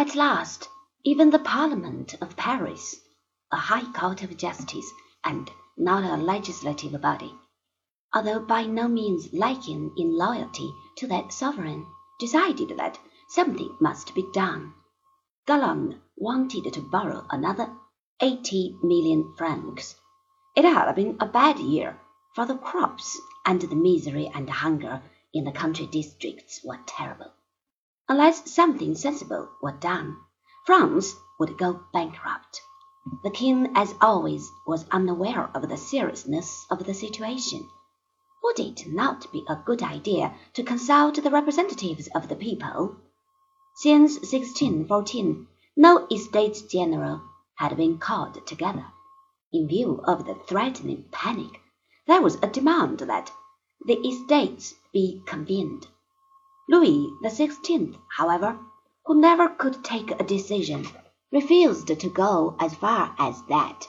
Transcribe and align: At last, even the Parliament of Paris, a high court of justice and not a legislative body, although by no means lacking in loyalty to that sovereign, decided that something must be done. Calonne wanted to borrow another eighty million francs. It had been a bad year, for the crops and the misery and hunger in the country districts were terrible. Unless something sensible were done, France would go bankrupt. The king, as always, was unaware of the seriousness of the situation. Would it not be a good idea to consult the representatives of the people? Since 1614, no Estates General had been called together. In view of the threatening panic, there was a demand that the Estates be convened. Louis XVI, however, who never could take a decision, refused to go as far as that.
At 0.00 0.14
last, 0.14 0.66
even 1.04 1.28
the 1.28 1.38
Parliament 1.38 2.14
of 2.22 2.34
Paris, 2.34 2.96
a 3.52 3.56
high 3.58 3.84
court 3.92 4.22
of 4.22 4.34
justice 4.38 4.90
and 5.22 5.50
not 5.76 6.04
a 6.04 6.16
legislative 6.16 6.98
body, 7.02 7.34
although 8.14 8.40
by 8.40 8.64
no 8.64 8.88
means 8.88 9.30
lacking 9.34 9.92
in 9.98 10.16
loyalty 10.16 10.72
to 10.96 11.06
that 11.08 11.34
sovereign, 11.34 11.86
decided 12.18 12.78
that 12.78 12.98
something 13.28 13.76
must 13.78 14.14
be 14.14 14.24
done. 14.32 14.72
Calonne 15.46 16.00
wanted 16.16 16.72
to 16.72 16.80
borrow 16.80 17.26
another 17.28 17.70
eighty 18.22 18.78
million 18.82 19.34
francs. 19.36 19.96
It 20.56 20.64
had 20.64 20.90
been 20.94 21.18
a 21.20 21.26
bad 21.26 21.58
year, 21.58 22.00
for 22.34 22.46
the 22.46 22.56
crops 22.56 23.20
and 23.44 23.60
the 23.60 23.76
misery 23.76 24.30
and 24.34 24.48
hunger 24.48 25.02
in 25.34 25.44
the 25.44 25.52
country 25.52 25.84
districts 25.84 26.64
were 26.64 26.80
terrible. 26.86 27.34
Unless 28.10 28.52
something 28.52 28.96
sensible 28.96 29.50
were 29.62 29.70
done, 29.70 30.16
France 30.66 31.14
would 31.38 31.56
go 31.56 31.84
bankrupt. 31.92 32.60
The 33.22 33.30
king, 33.30 33.70
as 33.76 33.94
always, 34.00 34.50
was 34.66 34.84
unaware 34.90 35.48
of 35.54 35.68
the 35.68 35.76
seriousness 35.76 36.66
of 36.72 36.84
the 36.86 36.92
situation. 36.92 37.68
Would 38.42 38.58
it 38.58 38.88
not 38.88 39.30
be 39.30 39.44
a 39.48 39.62
good 39.64 39.80
idea 39.80 40.34
to 40.54 40.64
consult 40.64 41.22
the 41.22 41.30
representatives 41.30 42.08
of 42.12 42.28
the 42.28 42.34
people? 42.34 42.96
Since 43.76 44.14
1614, 44.14 45.46
no 45.76 46.08
Estates 46.10 46.62
General 46.62 47.22
had 47.58 47.76
been 47.76 47.98
called 47.98 48.44
together. 48.44 48.86
In 49.52 49.68
view 49.68 50.00
of 50.02 50.26
the 50.26 50.34
threatening 50.34 51.04
panic, 51.12 51.60
there 52.08 52.20
was 52.20 52.42
a 52.42 52.48
demand 52.48 52.98
that 52.98 53.30
the 53.86 54.04
Estates 54.04 54.74
be 54.92 55.22
convened. 55.26 55.86
Louis 56.70 57.10
XVI, 57.24 57.98
however, 58.16 58.56
who 59.04 59.20
never 59.20 59.48
could 59.48 59.82
take 59.82 60.12
a 60.12 60.22
decision, 60.22 60.86
refused 61.32 61.88
to 61.88 62.08
go 62.08 62.54
as 62.60 62.76
far 62.76 63.12
as 63.18 63.42
that. 63.48 63.88